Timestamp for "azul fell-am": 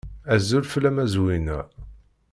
0.33-0.97